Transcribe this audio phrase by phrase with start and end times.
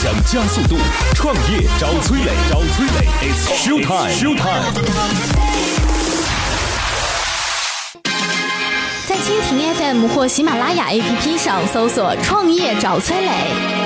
[0.00, 0.76] 想加速度，
[1.12, 4.62] 创业找崔磊，找崔磊，It's show time，show time。
[9.08, 13.32] 在蜻蜓 FM 或喜马拉雅 APP 上搜索“创业找崔磊”，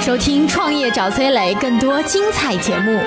[0.05, 3.01] 收听“创业找崔磊”更多精彩节目。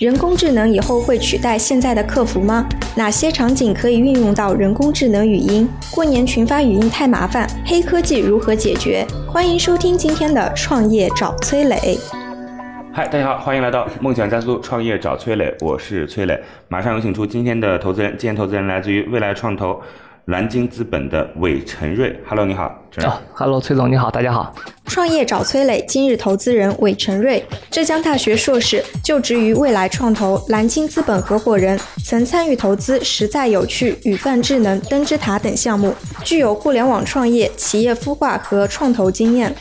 [0.00, 2.68] 人工智能以后会取代现在的客服吗？
[2.96, 5.68] 哪些场景可以运用到人工智能语音？
[5.94, 9.06] 过年群发语音太麻烦，黑科技如何解决？
[9.28, 11.76] 欢迎收听今天的《创业找崔磊》。
[12.92, 16.36] 嗨，大家好，欢迎来到梦想加速创业找崔磊，我是崔磊。
[16.66, 19.80] 马上有请出今天的投资人，今天投资人来自于未来创投。
[20.26, 23.12] 蓝鲸资本的韦晨瑞，Hello，你好，陈瑞。
[23.34, 24.54] Hello，崔总，你好，大家好。
[24.86, 39.54] 创业找崔磊，今日投资人韦晨瑞，浙江大学硕士，就职于未来创投，蓝鲸资本合伙人，曾参与投资实在有趣、语范智能、灯之塔等项目，具有互联网创业、企业孵化和创投经验。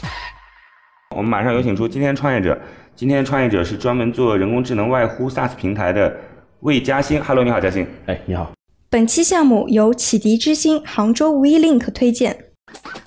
[1.14, 2.58] 我们马上有请出今天创业者，
[2.96, 6.16] 今天创业者是专门做人工智能外呼 SaaS 平台的
[6.62, 7.86] 魏嘉欣，Hello，你好，嘉欣。
[8.06, 8.50] 哎，你好。
[8.94, 12.38] 本期项目由启迪之星杭州 WeLink 推荐，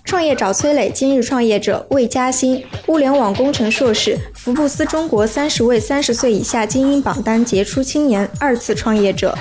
[0.04, 0.90] 创业找崔磊。
[0.90, 9.32] 今日创业者魏嘉欣，物联网工程硕士，福布斯中国三十位三十岁以下精英榜单杰出青年，二次创业者。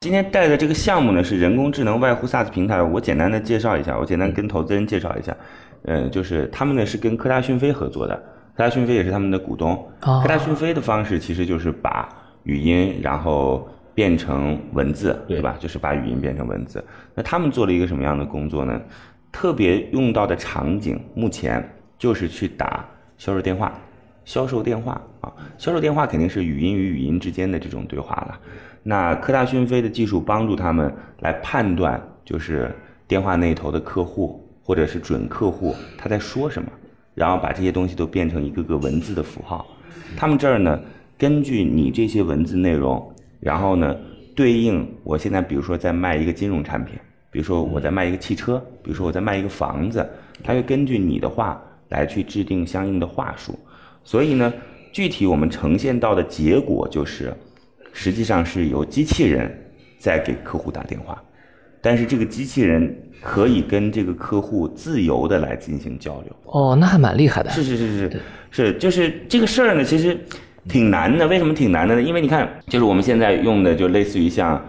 [0.00, 5.36] 今天带的这个项目呢是人工智能外呼 SaaS 平台，我简单的介绍一下，我简单跟投资人介绍一下。
[5.84, 8.16] 嗯，就是他们呢是跟科大讯飞合作的，
[8.56, 9.88] 科大讯飞也是他们的股东。
[10.00, 12.08] 科大讯飞的方式其实就是把
[12.42, 13.64] 语音，然后。
[13.94, 15.56] 变成文字，对吧？
[15.58, 16.82] 就是把语音变成文字。
[17.14, 18.80] 那他们做了一个什么样的工作呢？
[19.30, 21.66] 特别用到的场景，目前
[21.98, 23.72] 就是去打销售电话。
[24.24, 28.38] 销售电话啊，销售电话肯定是语音与语音之间的这种对话了。
[28.82, 32.70] 那科大讯飞的技术帮助他们来判断，就是
[33.08, 36.70] 电话那头的客户或者是准客户他在说什么，
[37.14, 39.66] 然后把这些东西都变成一个个文字的符号。
[40.16, 40.80] 他们这儿呢，
[41.18, 43.11] 根据你这些文字内容。
[43.42, 43.96] 然后呢，
[44.36, 46.94] 对应我现在比如说在卖一个金融产品，
[47.28, 50.08] 比如说我在卖一个汽车，比如说我在卖一个房子，
[50.44, 53.58] 它会根据你的话来去制定相应的话术。
[54.04, 54.52] 所以呢，
[54.92, 57.34] 具体我们呈现到的结果就是，
[57.92, 59.52] 实际上是由机器人
[59.98, 61.20] 在给客户打电话，
[61.80, 66.36] 但是这个机器人可以跟这个客户自由的来进行交流。
[66.44, 67.50] 哦，那还蛮厉害的。
[67.50, 68.20] 是是是是
[68.52, 70.16] 是，就是这个事儿呢，其实。
[70.68, 72.02] 挺难的，为什么挺难的呢？
[72.02, 74.60] 因为你看，就是我们现在用的，就类似于像，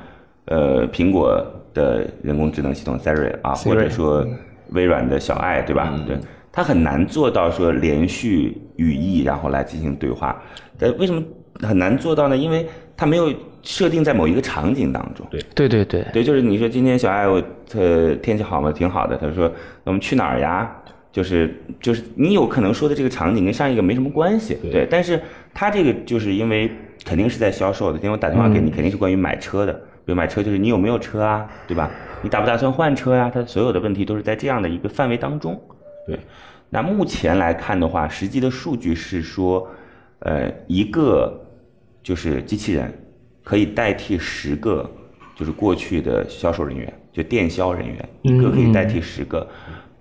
[0.45, 4.25] 呃，苹果的人工智能系统 Siri 啊，或者说
[4.69, 5.93] 微软的小爱，对吧？
[6.07, 6.17] 对，
[6.51, 10.41] 它很难做到说连续语义，然后来进行对话。
[10.79, 11.23] 呃，为什么
[11.61, 12.35] 很难做到呢？
[12.35, 12.67] 因为
[12.97, 13.31] 它没有
[13.61, 15.25] 设定在某一个场景当中。
[15.29, 17.41] 对，对对对，对，就是你说今天小爱，我
[17.75, 18.71] 呃天气好吗？
[18.71, 19.15] 挺好的。
[19.15, 19.51] 他说
[19.83, 20.75] 我们去哪儿呀？
[21.11, 25.21] 就是就是你有可能说的这个场景跟上一个没什么关系，对，但是
[25.53, 26.71] 他这个就是因为
[27.05, 31.91] 肯定是在销售的，因为我打电话给你肯定是关于买车的，比如买车就是你有没有车啊，对吧？
[32.21, 33.29] 你打不打算换车呀？
[33.33, 35.61] 他所有的问题都是在这样的一个范围当中，
[36.07, 36.17] 对。
[36.69, 39.67] 那目前来看的话，实际的数据是说，
[40.19, 41.39] 呃，一个
[42.01, 42.91] 就是机器人
[43.43, 44.89] 可以代替十个
[45.35, 49.47] 就是过去的销售人员，就电销人员，一个可以代替十个。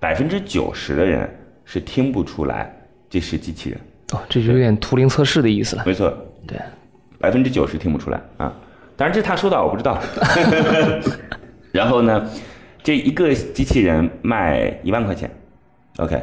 [0.01, 1.29] 百分之九十的人
[1.65, 2.75] 是听不出来
[3.11, 3.79] 这是机器人
[4.13, 5.83] 哦，这就有点图灵测试的意思了。
[5.85, 6.13] 没错，
[6.47, 6.59] 对，
[7.19, 8.53] 百分之九十听不出来啊。
[8.97, 9.99] 当然这他说的我不知道。
[11.73, 12.31] 然后呢，
[12.83, 15.31] 这一个机器人卖一万块钱
[15.97, 16.23] ，OK，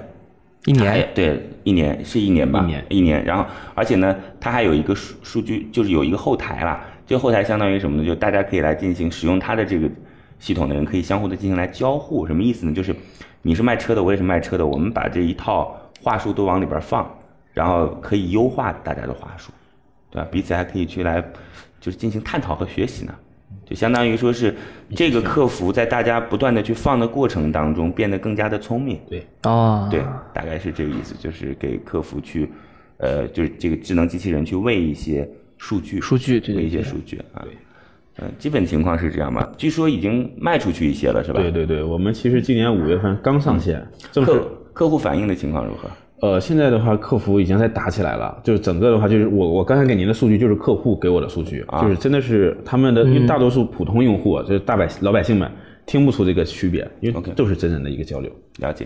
[0.66, 2.62] 一年对，一年是一年吧？
[2.62, 3.26] 一年一年。
[3.26, 6.86] 然后而且呢，它还有一个数数据，就是有一个后台啦。
[7.06, 8.06] 这个后台相当于什么呢？
[8.06, 9.90] 就大家可以来进行使用它的这个
[10.38, 12.28] 系统的人，可以相互的进行来交互。
[12.28, 12.74] 什么意思呢？
[12.74, 12.96] 就是。
[13.42, 17.10] 你是卖车的，我也是卖车的，我们把这一套话术都往里边放，
[17.54, 19.52] 然后可以优化大家的话术，
[20.12, 20.28] 对吧？
[20.32, 21.22] 彼此还可以去来，
[21.80, 23.14] 就是进行探讨和学习呢，
[23.66, 24.56] 就相当于说是
[24.96, 30.02] 这个客服在大家不断的去放的过程当中变得更加的聪明，对，哦，对，
[30.34, 32.50] 大概是这个意思，就是给客服去，
[32.98, 37.44] 呃，就是这个智能机器人去喂一些数据，数据，喂一些数据啊。
[38.22, 39.50] 嗯，基本情况是这样吧？
[39.58, 41.40] 据说已经卖出去一些了，是吧？
[41.40, 43.82] 对对对，我们其实今年五月份刚上线，
[44.14, 45.90] 客客户反映的情况如何？
[46.22, 48.40] 呃，现在的话，客服已经在打起来了。
[48.44, 55.50] 就是整个的话，就是我我刚才给您的数据就是客户给我的数据，啊就是真的是他们的，因为大多数普通用户，就是大百老百姓们
[55.86, 58.30] 听不出这个区别，因为都是真人的一个交流。
[58.60, 58.86] 了解。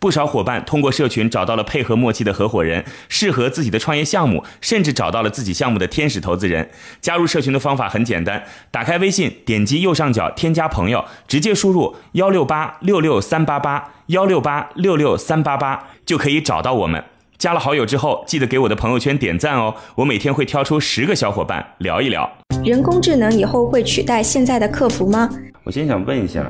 [0.00, 6.70] 不少伙伴通过社群找到了配合默契的合伙人，适合自己的创业项目，甚至找到了自己项目的天使投资人。
[7.00, 17.02] 加入社群的方法很简单，打开微信，点击右上角添加朋友，直接输入幺六八六六三八八幺六八六六三八八就可以找到我们。
[17.36, 22.28] 加了好友之后，记得给我的朋友圈点赞哦，我每天会挑出十个小伙伴聊一聊。
[22.64, 25.28] 人工智能以后会取代现在的客服吗？
[25.62, 26.44] 我先想问一下。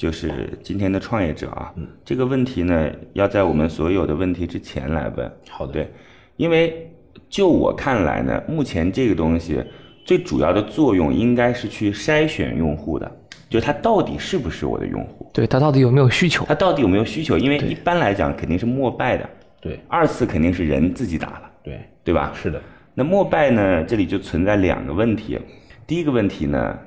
[0.00, 1.70] 就是今天的创业者啊，
[2.06, 5.30] 这个问题呢，要在我们所有的问题之前来问。
[5.50, 5.92] 好的，对，
[6.38, 6.90] 因为
[7.28, 9.62] 就我看来呢，目前这个东西
[10.06, 13.12] 最主要的作用应该是去筛选用户的，
[13.50, 15.30] 就他到底是不是我的用户？
[15.34, 16.46] 对他到底有没有需求？
[16.46, 17.36] 他到底有没有需求？
[17.36, 19.28] 因为一般来讲肯定是陌拜的，
[19.60, 22.32] 对，二次肯定是人自己打了，对，对吧？
[22.34, 22.58] 是的。
[22.94, 25.38] 那陌拜呢，这里就存在两个问题，
[25.86, 26.78] 第一个问题呢，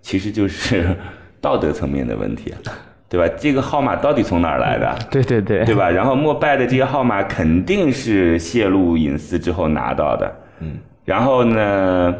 [0.00, 0.96] 其实就是
[1.46, 2.52] 道德层面的问题。
[3.08, 3.34] 对吧？
[3.38, 4.98] 这个号码到底从哪儿来的？
[5.08, 5.88] 对对对，对吧？
[5.88, 10.34] 然后莫拜的这些号码肯定是泄露隐私之后拿到的。
[10.58, 10.72] 嗯。
[11.04, 12.12] 然后呢？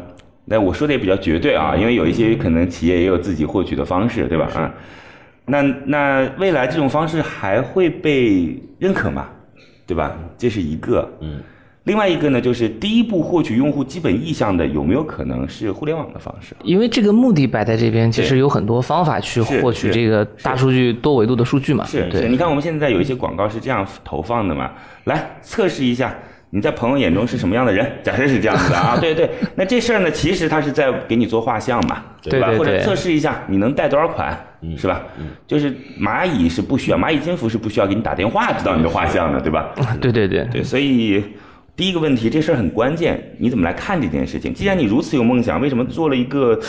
[0.45, 4.47] 那我说的也比较绝对啊，因为有一些可能企业也有自己获取的方式，对吧？
[4.55, 4.73] 啊。
[5.45, 9.27] 那那未来这种方式还会被认可吗？
[9.85, 10.15] 对吧？
[10.37, 11.05] 这是一个。
[11.19, 11.41] 嗯。
[11.87, 16.53] 另外一个呢，就是第一步获取用户基本意向的有没有可能是互联网的方式？
[16.63, 21.85] 因为这个目的摆在这边，其实有很多方法去获取这个大数据多维度的数据嘛。
[21.85, 22.27] 是，是。
[22.27, 24.71] 你看我们现在有一些广告是这样投放的嘛？
[25.05, 26.13] 来测试一下
[26.49, 27.89] 你在朋友眼中是什么样的人？
[28.03, 29.29] 假设是这样子的啊， 对对。
[29.55, 32.51] 那这事儿呢，其实他是在给你做画像嘛，对吧？
[32.57, 34.37] 或者测试一下你能贷多少款，
[34.77, 35.01] 是吧？
[35.47, 39.69] 就是蚂蚁是不需要，蚂蚁金服是不需要给你打电话知道你的画像的，对吧？
[40.01, 41.23] 对对对对，所以。
[41.77, 44.51] 第一个问题，这事儿很关键，你怎么来看这件事情？
[44.51, 46.59] 既然你如此有梦想，为什么做了一个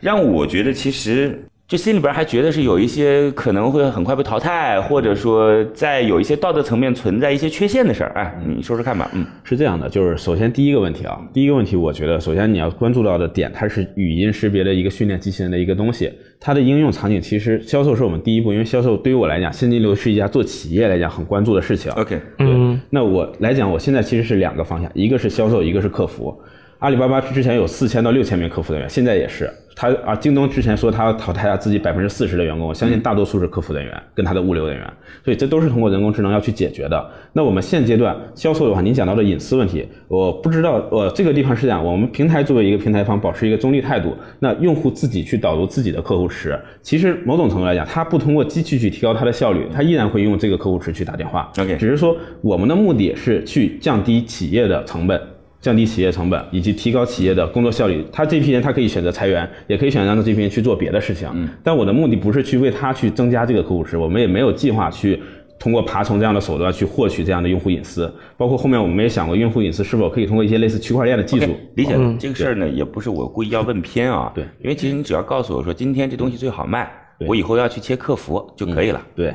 [0.00, 8.10] 让我觉得其实就心里边还觉得是有一些可能会很快被淘汰，或者说在有一些道德层面存在一些缺陷的事儿？
[8.16, 9.08] 哎，你说说看吧。
[9.14, 16.10] 嗯，是这样的，就是首先第一个问题啊，第一个问题，我觉得首先你要关注到的点，它是语音识别的一个训练机器人的一个东西。
[16.40, 21.92] 它的应用场景其实销售是我们第一步，因为销售对于我来讲，现金流是一家做企业来讲很关注的事情。
[21.92, 22.67] OK，对。
[22.90, 26.38] 那我来讲，我现在其实是两个方向，一个是销售，一个是客服。
[26.78, 29.50] 阿里巴巴之前有四千到六千名客服人员，现在也是。
[29.74, 34.92] 他啊，京东之前说他要淘汰了自己百分之四十的员工，我相信大多数是客服人员跟他的物流人员，
[35.24, 37.10] 所以这都是通过人工智能要去解决的。
[37.32, 44.16] 那我们现阶段销售的话，您讲到的隐私问题，我不知道，我这个地方是这样，我们平台作为一个平台方，保持一个中立态度。
[44.38, 51.50] 那用户自己去导入自己的客户池，其实某种程度来讲，他不通过机器去提高他的效率，他依然会用这个客户池去打电话。
[51.58, 55.20] OK，只是说我们的目的是去降低企业的成本。
[55.60, 61.28] 降低企业成本以及提高企业的工作效率，他这批人他可以选择裁员，也可以选择让这批人去做别的事情。
[61.34, 65.20] 嗯，但我的目的不是去为他去增加这个客户池，我们也没有计划去
[65.58, 68.12] 通过爬虫这样的手段去获取这样的用户隐私。
[68.36, 71.96] 包括后面我们也想过，用户隐私是否可以通过一些类似区块链的技术理解。
[72.20, 74.30] 这个事儿呢，也不是我故意要问偏啊。
[74.34, 76.88] 对，因为其实你只要告诉我说今天这东西最好卖，
[77.26, 79.04] 我以后要去切客服就可以了。
[79.16, 79.34] 对，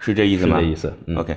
[0.00, 0.58] 是这意思吗？
[0.58, 0.92] 是这意思。
[1.16, 1.36] OK。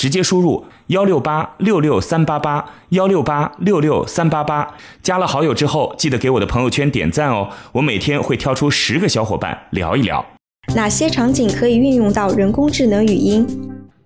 [0.01, 4.73] 直接输入幺六八六六三八八幺六八六六三八八。
[5.03, 10.25] 加了好友之后，记得给我的朋友圈点赞哦，我每天会挑出十个小伙伴聊一聊。
[10.73, 13.47] 哪些场景可以运用到人工智能语音？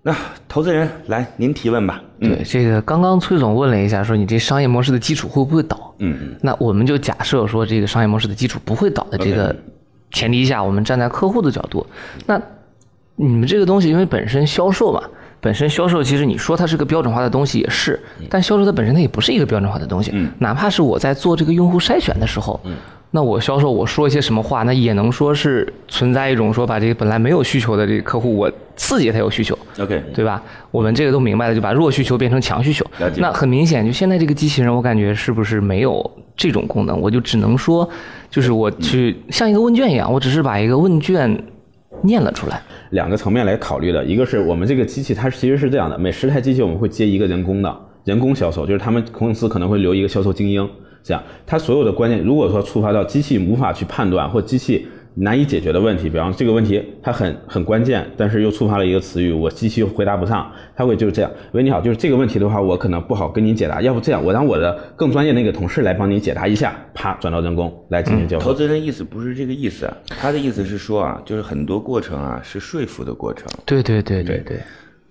[0.02, 0.14] 那
[0.50, 2.04] 投资人来，您提问吧。
[2.20, 5.96] 对，这个刚刚崔总问了一下，说你这商业模式的基础会不会倒？
[6.00, 6.36] 嗯嗯。
[6.42, 9.56] 那我们就假设说这个商业模式的基础不会倒的这个。
[10.12, 11.86] 前提下，我们站在客户的角度，
[12.26, 12.42] 那
[13.18, 15.02] 你们这个东西，因为本身销售嘛，
[15.46, 18.00] 本身销售其实你说它是个标准化的东西也是，
[18.32, 20.12] 但销售它本身它也不是一个标准化的东西。
[20.40, 22.60] 哪怕是我在做这个用户筛选的时候，
[23.12, 30.42] 那我销售我说一些什么话，那也能说是存在一种说把这个本来没有需求的这个客户，我刺激他有需求，OK，对吧？
[30.72, 32.84] 我们这个都明白了，就把弱需求变成强需求。
[33.18, 37.00] 那很明显，就现在这个机器人，我感觉是不是没有这种功能？
[37.00, 37.88] 我就只能说，
[38.32, 41.40] 就是我去像一个问卷一样，我只是把一个问卷
[42.04, 42.62] 念了出来。
[42.92, 50.70] 两个层面来考虑的，一个是我们这个机器，它其实是这样的，每十台机器我们会接一个人工的人工销售，就是他们公司可能会留一个销售精英，
[51.04, 54.88] 这样它所有的关键，如果说触发到机器无法去判断或机器
[55.18, 61.32] 难以解决的问题，比方这个问题它很很关键，但是又触发了一个词语，我机器又回答不上，它会就是这样。
[61.54, 68.44] 喂，你好，就是这个问题的话，我可能不好跟您解答， 要不这样，我让我的更专业那个同事来帮您解答一下，啪转到人工来进行交互。
[68.44, 74.58] 投资人意思不是这个意思，他的意思是说啊，就是很多过程啊是说服的过程，对对对对对，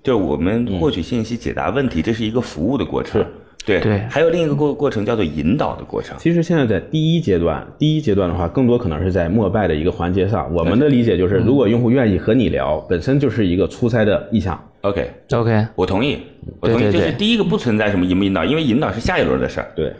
[0.03, 3.25] 就是我们获取信息、解答问题，这是一个服务的过程。
[3.65, 6.17] 对对还有另一个过过程叫做引导的过程。
[6.19, 10.53] 其实现在在第一阶段，第一阶段的话，更多可能是在陌拜的一个环节上。
[10.53, 14.63] 我们的理解就是，如果用户愿意和你聊，本身就是一个出差的意向。
[14.83, 16.19] OK，OK，我同意，
[16.61, 19.73] 我同意，就是第一个不存在什么引不引导，因为引导是下一轮的事儿。
[19.75, 19.91] 对，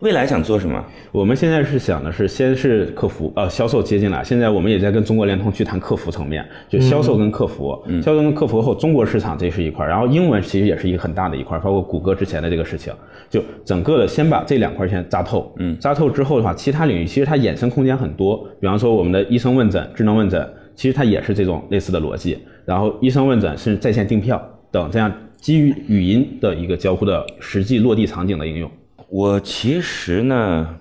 [0.00, 0.84] 未来想做什么？
[1.12, 12.92] 我们现在是想的是，先是客服呃销售接进来，现在我们也在跟中国联通去谈客服层面，就销售跟客服，销售跟客服后，中国市场这是一块儿，然后英文其实也是一个很大的一块儿，包括谷歌之前的这个事情，
[13.30, 22.36] 就整个的先把这两块儿先扎透，嗯，扎透之后的话，其他领域其实它衍生空间很多，比方说我们的医生问诊、智能问诊，其实它也是这种类似的逻辑，
[22.66, 28.68] 然后医生问诊是在线订票等这样基于语音的一个交互的实际落地场景的应用。
[29.14, 30.80] 我其实呢，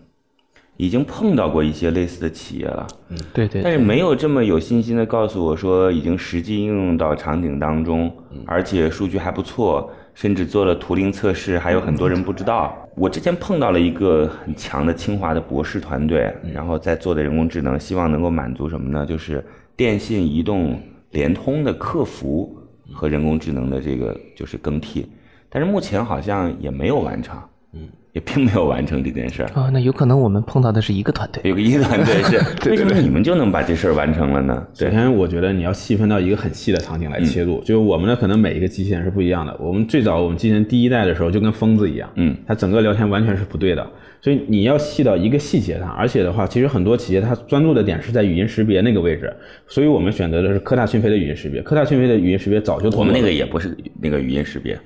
[0.75, 8.12] 已经碰到过一些类似的企业了，嗯对对但是没有这么有信心的告诉我说已经实际应用到场景当中，
[8.48, 12.75] 而且数据还不错，甚至做了图灵测试，还有很多人不知道。
[12.96, 19.06] 我之前碰到了一个很强的清华的博士团队，然后在做的人工智能，希望能够满足什么呢？
[19.06, 22.58] 就是电信、移动、联通的客服
[22.92, 25.08] 和人工智能的这个就是更替，
[25.52, 27.40] 但是目前好像也没有完成，
[27.74, 29.50] 嗯，也并没有完成这件事儿。
[29.53, 31.42] 啊，那有可能我们碰到的是一个团队。
[31.50, 32.38] 有个一团队是，
[32.70, 34.68] 为什么你们就能把这事儿完成了呢？
[34.77, 39.58] 对，首先，我觉得你要细分到一个很细的场景来切入，就是我们的可能每一个机器人是不一样的。
[39.60, 43.86] 我们最早我们机器人第一代的时候就跟疯子一样，嗯，它整个聊天完全是不对的，
[44.22, 45.89] 所以你要细到一个细节上。
[45.94, 49.34] 而且的话，其实很多企业它专注的点是在语音识别那个位置，
[49.68, 51.63] 所以我们选择的是科大讯飞的语音识别。
[51.63, 54.82] 科大讯飞的语音识别早就我们那个也也不是那个语音识别，啊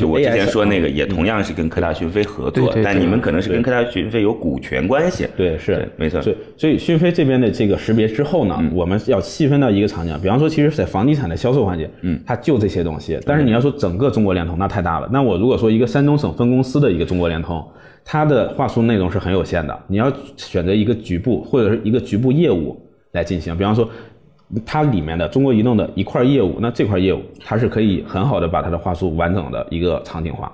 [0.00, 5.26] 就我之前说那个也同样是跟科大讯飞合作，但你们可能是跟科大讯飞有股权关系。
[5.36, 13.18] 对，是没错所以所以讯飞这边的这个识别之后呢，我们要细分到一个场景，比方说，其实，在房地产的销售环节，嗯，它就这些东西。
[13.26, 15.06] 但是你要说整个中国联通，那太大了。
[15.12, 17.62] 那我如果说一个山东省分公司的一个中国联通，
[18.02, 22.80] 它的话术内容是很有限的，你要选择一个局部或者是一个局部业务
[23.12, 23.86] 来进行，比方说。
[24.66, 30.52] 它里面的中国移动的一块业务，那这块业务它是可以很好的把它的话术完整的一个场景化。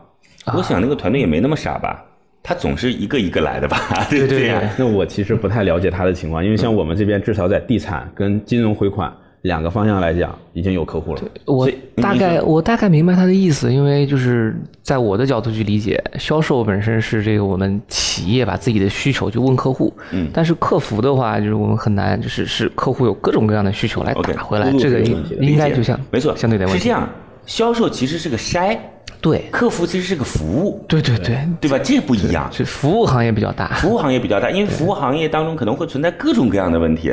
[0.55, 2.05] 我想那个团队也没那么傻吧，
[2.43, 3.77] 他总是一个一个来的吧？
[4.09, 4.63] 对对对这样。
[4.79, 9.13] 那我其实不太了解他的情况，因为像我们这边至少在地产跟金融回款
[9.49, 11.23] 两个方向来讲，已经有客户了。
[11.47, 27.09] 我大概我大概明白他的意思，因为就是在我的角度去理解，销售本身是这个我们企业把自己的需求就问客户，嗯但是客服的话，就是我们很难，就是是客户有各种各样的需求来打回来，这个应该就像没错，相对的问题是这样。
[27.47, 28.77] 销售其实是个筛，
[29.23, 31.79] 对客服其实是个服务，对对对，对吧？
[31.83, 32.47] 这不一样。
[32.53, 37.11] 是服务行业比较大，服务行业比较大，因为服务行业当中可能会存在各种各样的问题，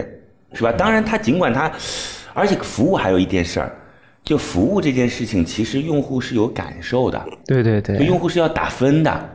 [0.52, 0.74] 是吧？
[0.74, 1.72] 当然，它尽管它，
[2.36, 3.72] 而且服务还有一件事儿，
[4.24, 9.30] 就服务这件事情，其实用户是有感受的，对对对，用户是要打分的。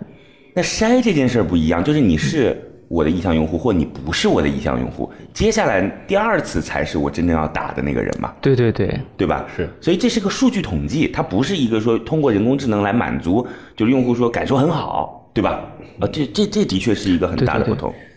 [0.54, 8.34] 那筛这件事儿不一样，就是你是我的意向用户，或你不是我的意向用户，接下来第二次才是我真正要打的那个人嘛。
[8.40, 9.46] 对对对，对吧？
[9.56, 15.64] 是，所以这是个数据统计，它不是一个说通过人工智能来满足，就是用户说感受很好，对吧？
[16.00, 17.92] 啊，这这这的确是一个很大的不同。
[17.92, 18.09] 对，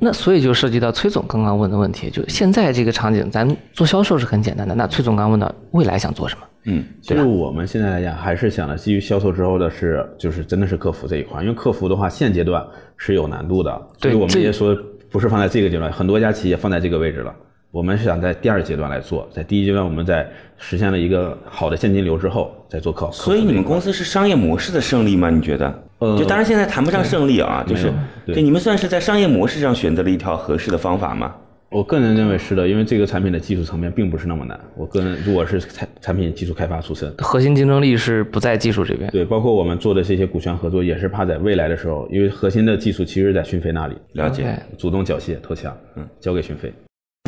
[0.00, 4.74] 那所以就涉及到崔总刚刚问的问题，就现在这个场景，咱做销售是很简单的。
[4.74, 6.42] 那崔总刚刚问到未来想做什么？
[6.64, 14.76] 嗯，其实我们现在来讲，还是想的基于销售之后的是，就是真的是客服这一块，因为客服的话，现阶段是有难度的，所对以我们这也说
[15.10, 17.34] 不是放在这个阶段，很多家企业放在这个位置了。
[17.70, 23.10] 我们是想在第二阶段来做，在第一阶段我们在实现了一个好的现金流之后，再做客。
[23.12, 25.28] 所以你们公司是商业模式的胜利吗？
[25.28, 25.82] 你觉得？
[25.98, 27.92] 呃就当然现在谈不上胜利啊，就是
[28.24, 31.34] 对就你们算是在商业模式上选择了一条合适的方法吗？
[31.70, 34.58] 我个人认为是的，因为这个产品的技术层面并不是那么难。
[34.74, 39.10] 我个人如果是产产品技术开发出身，核心竞争力是不在技术这边。
[39.10, 46.72] 对，包括我们做的这些股权合作，也是怕在未来的时候，因为核心的技术其实在讯飞那里，了解，主动缴械投降，嗯，交给讯飞。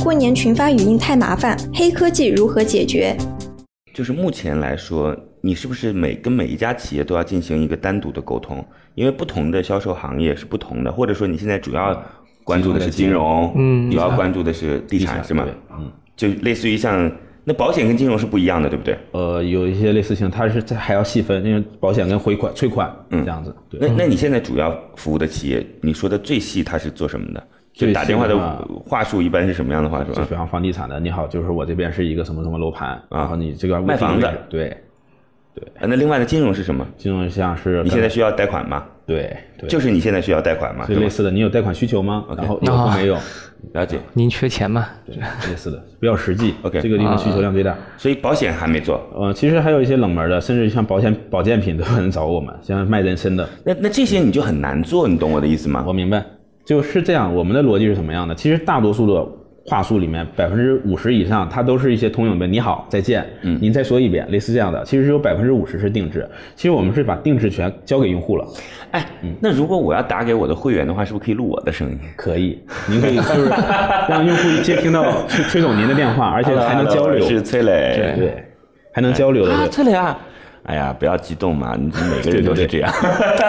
[0.02, 3.14] 过年群发语音太麻烦，黑科技如何解决？
[3.92, 8.64] 就是目前来说，你是不是每跟每一家企业都要进行一个单独的沟通？
[8.94, 12.02] 因为不同的销售行业是不同的，或者说你现在主要。
[12.42, 15.46] 关注的是金融，嗯，主要关注的是地产，是吗？
[15.70, 17.08] 嗯，就类似于像
[17.44, 18.98] 那保险跟金融是不一样的，对不对？
[19.12, 23.54] 呃，有一些类似性，它是在还要细分，因为保险跟回款、催款，嗯，这样子。
[23.70, 27.46] 那那你现在主要服务的企业，你说的最细，它是做什么的？
[27.72, 28.36] 就打电话的
[28.84, 30.12] 话术一般是什么样的话术？
[30.12, 34.76] 就比方房地产的，你好，就是我这边是一个什么什么楼盘，然后你这个卖房子，对。
[35.52, 36.86] 对，那另外的金融是什么？
[36.96, 38.84] 金融像是你现在需要贷款吗？
[39.04, 40.86] 对，对就是你现在需要贷款吗？
[40.86, 42.24] 就类似的，你有贷款需求吗？
[42.36, 43.18] 然后有没有？
[43.74, 43.98] 了解。
[44.12, 44.86] 您缺钱吗？
[45.04, 46.54] 对，类似的，比较实际。
[46.62, 47.76] OK，这个地方需求量最大。
[47.98, 49.04] 所以保险还没做。
[49.12, 53.46] 呃，其实还有一些冷门的，甚至像保险保健品都有人找我们，像卖人参的。
[53.64, 55.84] 那那这些你就很难做，你懂我的意思吗？
[55.84, 56.24] 我明白，
[56.70, 57.34] 就是这样。
[57.34, 58.32] 我们的逻辑是什么样的？
[58.32, 59.26] 其实大多数的。
[59.66, 62.46] 话术里面百分之五十以上，它都是一些通用的。
[62.46, 64.82] 你好，再见，嗯，您再说一遍，类似这样的。
[64.84, 66.26] 其实只有百分之五十是定制。
[66.56, 68.44] 其实我们是把定制权交给用户了。
[68.90, 69.06] 哎，
[69.38, 71.98] 那如果我要打给我的会员的话，是不是可以录我的声音？
[72.16, 72.58] 可以，
[72.88, 73.50] 您可以就是
[74.08, 77.24] 让用户接听到崔崔总您的电话，而且还能交流。
[77.24, 78.44] 是崔磊，对，
[78.94, 79.52] 还能交流的。
[79.52, 80.18] 啊，崔磊啊。
[80.64, 81.74] 哎呀，不要激动嘛！
[81.76, 82.92] 你 每个人都是这样，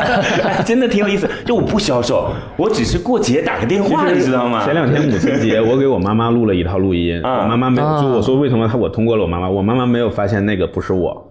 [0.66, 1.30] 真的挺有意思。
[1.46, 4.64] 就我不销售，我只是过节打个电话，你知道吗？
[4.66, 11.31] 前两天母亲节，我给我妈妈录了一套录音，我妈妈没就我说为什么她我通过了我妈妈，我妈妈没有发现那个不是我。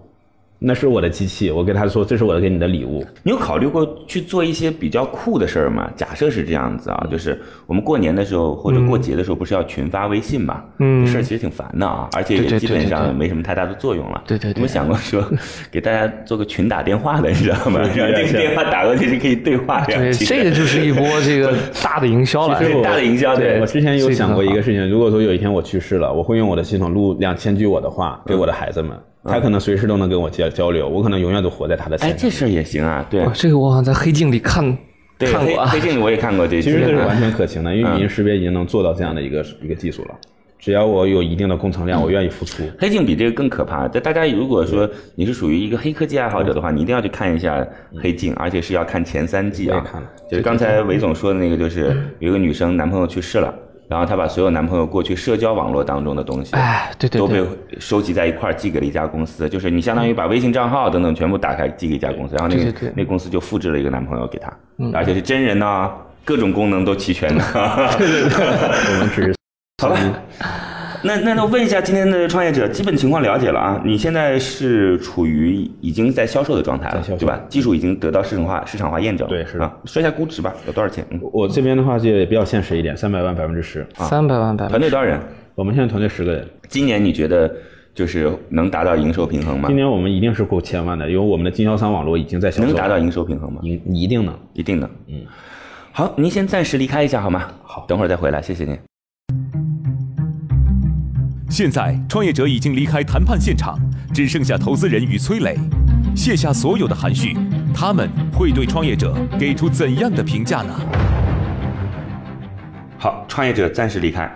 [0.63, 3.03] 那是我的机器，我跟他说这是我给你的礼物。
[3.23, 5.89] 你有考虑过去做一些比较酷的事儿吗？
[5.95, 10.63] 假设是这样子啊，就是我们过年的时候或者过节的时候，不是要群发微信嘛？
[10.77, 14.23] 嗯，这事儿其实挺烦的啊，而且也基本上没什么太大的作用了。
[14.27, 14.61] 对对对。
[14.61, 15.27] 有没有想过说
[15.71, 17.81] 给大家做个群打电话的，你知道吗？
[17.95, 19.95] 这个电话打过去是可以对话的。
[19.95, 22.61] 对，这个就是一波这个大的营销了。
[22.83, 23.59] 大的营销，对。
[23.59, 28.95] 我之前有想过一个事情，如果说有一天我去世了，我会用我的系统录两千句我的话给我的孩子们。
[29.23, 31.97] 他可能随时都能跟我交交流，我可能永远都活在他的。
[31.97, 33.25] 哎，这事儿也行啊，对。
[33.33, 34.65] 这个我好像在黑镜里看
[35.19, 36.61] 看过啊，黑镜里我也看过这。
[36.61, 40.15] 其实这是完全可行的，因为语音识别已经能做到这样的一个一个技术了。
[40.57, 42.63] 只要我有一定的工程量，我愿意付出。
[42.77, 43.87] 黑镜比这个更可怕。
[43.87, 47.67] 但大家如果说你是属于一个黑科技爱好者的话，你一定要去看一下
[47.99, 49.79] 黑镜，而且是要看前三季啊。
[49.79, 50.07] 看了。
[50.29, 53.51] 就是刚才韦总说的那个，就是有一个女生男朋友去世了。
[53.91, 57.43] 然后她把所有男朋友过去社交网络当中的东西，哎，对对，都被
[57.77, 64.49] 收集在一块儿寄给了一家公司，就是你相当于把微信账号等等全部打开寄给一家公司，然后那个那公司就复制了一个男朋友给她，
[64.93, 65.91] 而且是真人呢，
[66.23, 67.43] 各种功能都齐全的。
[67.53, 69.35] 我们只是
[69.83, 69.97] 好吧。
[71.03, 73.81] 那那那问一下今天的创业者基本情况了解了啊？
[73.83, 77.39] 你现在是处于已经在销售的状态了，对吧？
[77.49, 79.27] 技术已经得到市场化市场化验证。
[79.27, 79.73] 对，是啊。
[79.85, 81.05] 说一下估值吧，有多少钱？
[81.33, 83.85] 我这边的话就比较现实一点，三百万百分之十。
[83.95, 84.67] 三百万百。
[84.67, 85.19] 团队多少人？
[85.55, 86.47] 我们现在团队十个人。
[86.67, 87.51] 今年你觉得
[87.93, 89.67] 就是能达到营收平衡吗？
[89.67, 92.67] 今年我们一定是过千万的，因为我们的经销商网络已经在销售。
[92.67, 93.59] 能达到营收平衡吗？
[93.63, 94.89] 一一定能，一定能。
[95.07, 95.21] 嗯。
[95.91, 97.47] 好，您先暂时离开一下好吗？
[97.63, 98.90] 好，等会儿再回来，谢谢您。
[101.51, 103.77] 现在，创业者已经离开谈判现场，
[104.13, 105.53] 只剩下投资人与崔磊。
[106.15, 107.35] 卸下所有的含蓄，
[107.75, 110.73] 他们会对创业者给出怎样的评价呢？
[112.97, 114.31] 好，创业者暂时离开。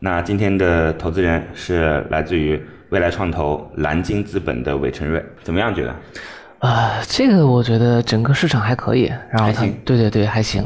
[0.00, 5.72] 那今天的投资人是来自于未来创投蓝鲸资本的韦成瑞，怎么样？
[5.72, 5.94] 觉得？
[6.58, 9.04] 啊，这个我觉得整个市场还可以。
[9.30, 10.64] 然后他，对对对，还行。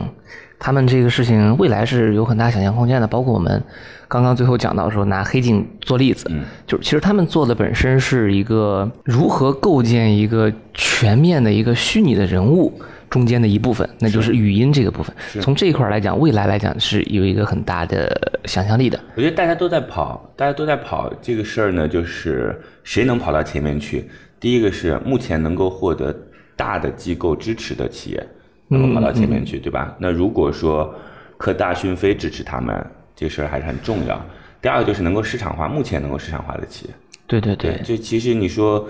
[0.60, 3.60] 他们这个事情未来是有很大想象空间的，包括我们。
[4.06, 6.28] 刚刚最后讲到说拿黑镜做例子，
[6.66, 12.72] 就是其实他们做的本身是一个如何构建一个全面的一个虚拟的人物
[13.08, 15.14] 中间的一部分，那就是语音这个部分。
[15.40, 18.98] 从这一块来讲，未来来讲是有一个很大的想象力的。
[19.14, 24.10] 我觉得大家都在跑，大家都在跑这个事儿呢，就是谁能跑到前面去？
[24.40, 26.12] 第一个是目前能够获得
[26.56, 28.28] 大的机构支持的企业
[28.70, 29.94] 能够跑到前面去，对吧？
[29.98, 30.94] 那如果说
[31.36, 32.74] 科大讯飞支持他们。
[33.16, 34.18] 这事儿还是很重要。
[34.62, 36.94] 第二个就是能够市场化，目前能够市场化的企业。
[37.26, 38.88] 对对对，就其实你说，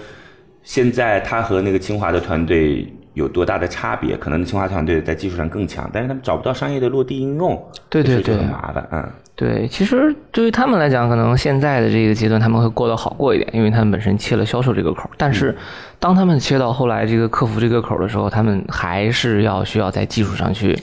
[0.63, 4.17] 现在他和那个清华的团队有多大的差别？
[4.17, 8.89] 可能清华团队在技术上更强，但是他们找不到商业的落地应用，对对对，很麻烦。
[8.93, 15.11] 嗯，对，其实对于他们来讲，可能现在的这个阶段他们会过得好过一点，因为他们本身切了销售这个口。
[15.17, 15.57] 但是
[15.99, 20.79] 当他们切到后来这个客服这个口的时候，他们还是要需要在技术上去。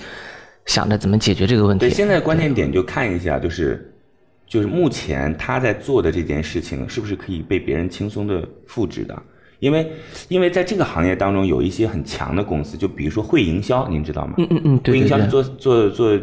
[0.65, 1.85] 想着怎么解决这个问题？
[1.85, 3.89] 对，现在关键点就看一下，就是
[4.45, 9.17] 就是目前他在做的这件事情，是不是可以被别人轻松的复制的？
[9.59, 9.91] 因为，
[10.29, 14.33] 因为在这个行业当中，有一些很强的公司，就比如说会营销，您知道吗？
[14.37, 16.19] 嗯嗯嗯，会营销是做做做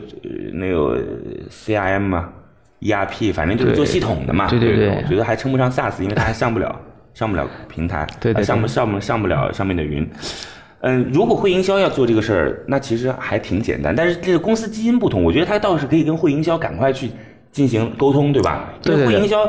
[0.53, 1.03] 那个
[1.51, 2.29] CRM 嘛
[2.81, 4.49] ，ERP，反正就是做系统的嘛。
[4.49, 4.89] 对对对。
[4.91, 6.81] 我觉得还称不上 SaaS，因为它还上不了
[7.13, 10.09] 上不了平台， 对对，上不上不上不了上面的云。
[10.83, 13.95] 嗯，如果会营销要做这个事儿，那其实还挺简单。
[13.95, 17.11] 但是这个公司基因不同，我觉得他倒是可以跟会营销赶快去
[17.51, 18.73] 进行沟通，对吧？
[18.83, 19.49] 对对会营销。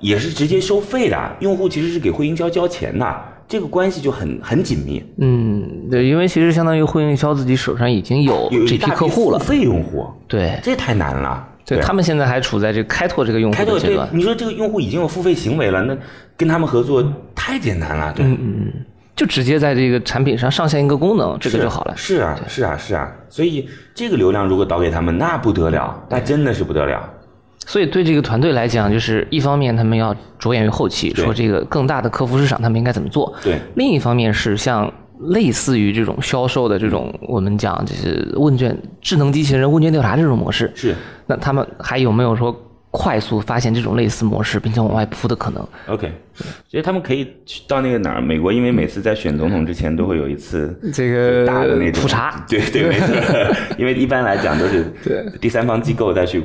[0.00, 5.02] 也是直接收费的，用户其实是给会营销交钱的，这个关系就很很紧密。
[5.18, 10.06] 嗯，对，因为其实相当于会营销自己手上已经有这批客户了，付费用户。
[10.26, 11.48] 对，这太难了。
[11.64, 14.08] 对他们现在还处在这个开拓这个用户的阶段。
[14.10, 15.94] 你说这个用户已经有付费行为了，那
[16.34, 18.10] 跟他们合作太简单了。
[18.16, 18.72] 对，嗯嗯嗯，
[19.14, 21.94] 就直接在这个产品上上线一个功能，这个就好了。
[21.94, 23.12] 是啊，是啊，是啊。
[23.28, 27.06] 所以这个流量如果导给他们，那不得了，那真的是不得了。
[27.68, 40.72] 所以对这个团队来讲，就是一方面他们要着眼于后期，说这个更大的客服市场他们应该怎么做；对，另一方面是像类似于这种销售的这种，我们讲就是问卷、智能机器人问卷调查这种模式。
[40.74, 40.94] 是，
[41.26, 42.58] 那他们还有没有说
[42.90, 46.10] 快速发现这种类似模式，并且往外铺的可能？OK，
[46.70, 52.46] 其实他们可以去到那个哪儿，美国，因为每次在选总统之前都会有一次这个大的那种普查。
[52.48, 53.14] 对对，没错，
[53.76, 56.42] 因为一般来讲都是对第三方机构再去。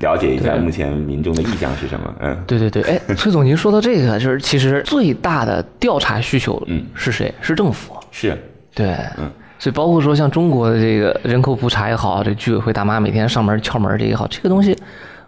[0.00, 2.14] 了解一下目前民众的意向是什么？
[2.20, 7.32] 嗯，对对对，哎， 崔总，您说到这个，就是其实最大的调查需求，嗯，是谁？
[7.40, 7.94] 是政府。
[8.10, 8.36] 是，
[8.74, 14.76] 对，嗯，所以包括说像中国的这个人口普查也好，这居委会大妈每天上门敲门这也好，这个东西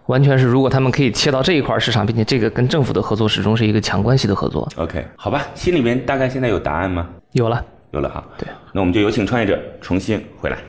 [0.05, 4.67] 完全是如果他们可以切到这一块市场，并且这个跟政府的合作始终是一个强关系的合作。
[4.75, 7.07] OK，好吧，心里面大概现在有答案吗？
[7.33, 8.23] 有了，有了哈。
[8.37, 10.68] 对，那我们就有请创业者重新回来。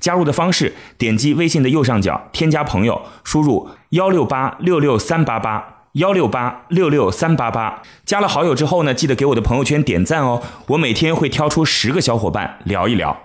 [0.00, 1.58] 加入的方式：点击微信。
[1.58, 7.82] 的右上角添加朋友，输入幺六八六六三八八幺六八六六三八八。
[8.04, 10.40] 加了好友之后呢，记得给我的朋友圈点赞哦。
[10.68, 13.16] 我每天会挑出十个小伙伴聊一聊。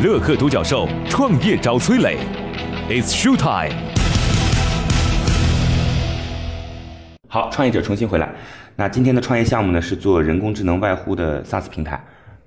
[0.00, 2.16] 乐客独角兽创业找崔磊
[2.88, 3.76] ，It's show time。
[7.28, 8.32] 好，创业者重新回来。
[8.76, 12.00] 那今天的创业项目呢，是做人工智能外呼的 SaaS 平台。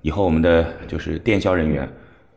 [0.04, 1.88] 以后我们的就是电销人员。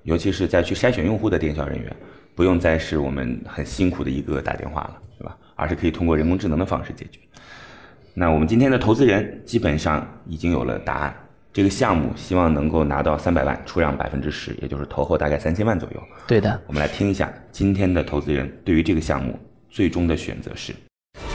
[0.03, 1.93] 尤其是在去筛选用户的电销人员，
[2.34, 5.36] 不用再是我们很辛苦的一个打电话了，对吧？
[5.53, 7.19] 而是可以通过人工智能的方式解决。
[8.13, 11.13] 那我们今天的投资人基本上已经有了答案，
[11.51, 16.01] 这个项目希望能够拿到三百万，出让百分之十，也就是投后大概三千万左右。
[16.25, 19.38] 对的，我们来听一下今天的投资人对于这个项目
[19.69, 20.73] 最终的选择是。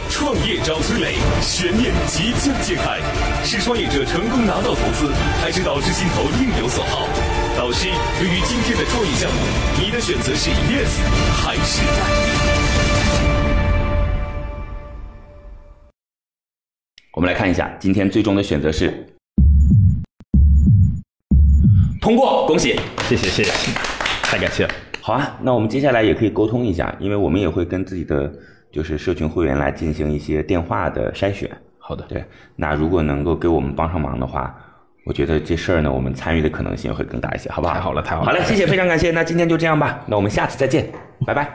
[0.09, 3.01] 创业找崔磊，悬念即将揭开，
[3.45, 7.09] 是创业者成功拿到投资，还是导师心头另有所好？
[7.57, 9.39] 导师，对于今天的创业项目，
[9.79, 11.03] 你的选择是 yes
[11.35, 12.03] 还是 no？
[17.15, 19.07] 我们来看一下，今天最终的选择是
[22.01, 22.79] 通过，恭喜，
[23.09, 23.73] 谢谢谢谢，
[24.23, 24.71] 太感谢了。
[25.01, 28.33] 好啊，那我们接下来也可以沟通一下，因为我们也会跟自己的
[28.71, 31.51] 就是社群会员来进行一些电话的筛选。
[31.93, 32.25] 好的，对，
[32.57, 34.55] 那如果能够给我们帮上忙的话。
[35.05, 37.75] 我觉得这事儿呢，我们参与的可能性会更大一些，好不好？
[37.75, 38.27] 太好了，太好了。
[38.27, 39.11] 好嘞，谢谢，非常感谢。
[39.11, 40.89] 那今天就这样吧，那我们下次再见，
[41.27, 41.51] 拜拜。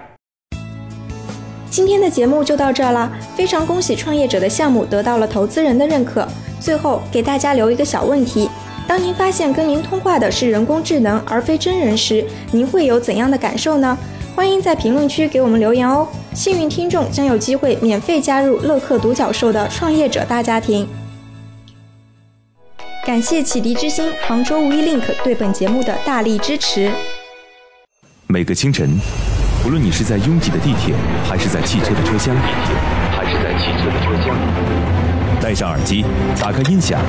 [1.70, 6.28] 今天的节目就到这儿了，非常恭喜创业者的项目得到了投资人的认可。
[6.60, 8.50] 最后给大家留一个小问题：
[8.86, 13.98] 当您发现跟您通话的是人工智能而非真人时，您会有怎样的感受呢？
[14.36, 16.06] 欢迎在评论区给我们留言哦。
[16.38, 20.88] 幸运听众将有机会免费加入乐客独角兽的创业者大家庭。
[23.04, 26.92] 感谢启迪之星、杭州无一 link 对本节目的大力支持。
[28.28, 28.88] 每个清晨，
[29.66, 30.94] 无论你是在拥挤的地铁，
[31.28, 34.38] 还是在汽车的车厢，还是在汽车的车厢，
[35.42, 36.06] 戴上耳机，
[36.40, 37.02] 打开音响，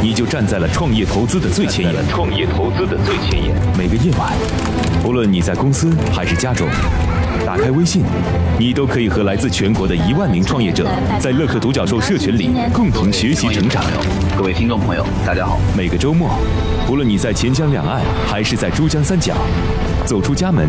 [0.00, 2.08] 你就站在了创业投资的最前沿。
[2.08, 3.52] 创业投资的最前沿。
[3.76, 4.32] 每个夜晚，
[5.04, 6.68] 无论你在公司还是家中，
[7.50, 8.04] 打开微信，
[8.60, 13.82] 你都可以和来自全国的一万名创业者，在乐客独角兽社群里共同学习成长。
[14.38, 15.58] 各位听众朋友，大家好。
[15.76, 16.30] 每个周末，
[16.88, 19.34] 无论你在钱江两岸还是在珠江三角，
[20.06, 20.68] 走出家门，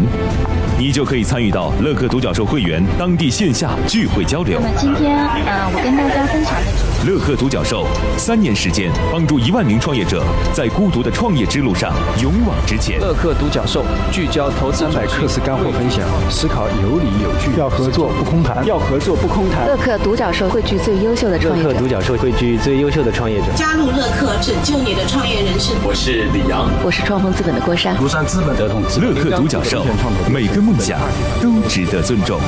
[0.78, 4.60] 你就可以参与到乐客独角兽会员当地线下聚会交流。
[4.62, 13.00] 那么今天，呃，我跟大家分享的是乐客独角兽三年时间，帮助一万名创业者在孤独的创业之路上勇往直前。
[13.00, 19.66] 乐客独角兽聚焦投资百课时干货分享，思考有理有据，要合作不空谈，要合作不空谈。
[19.68, 21.70] 乐客独角兽汇聚最优秀的创业者。
[21.70, 23.46] 乐客独角兽汇聚最优秀的创业者。
[23.56, 25.76] 加入乐客，拯救你的创业人生。
[25.84, 27.96] 我是李阳，我是创丰资本的郭山。
[27.98, 29.86] 庐山资本的同乐客独角兽，
[30.32, 31.00] 每个梦想
[31.40, 32.42] 都值得尊重。